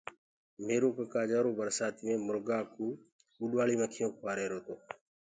ميرو 0.65 0.89
سئوُٽ 0.97 1.45
برسآتي 1.59 2.01
مي 2.05 2.13
مرگآ 2.27 2.59
ڪوُ 2.73 2.87
اُڏوآݪيٚ 3.41 3.79
مکيونٚ 3.81 4.15
کوآ 4.17 4.31
رهيرو 4.37 4.59
تو۔ 4.65 4.75